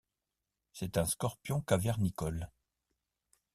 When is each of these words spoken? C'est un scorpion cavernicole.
C'est 0.73 0.97
un 0.97 1.05
scorpion 1.05 1.61
cavernicole. 1.61 2.49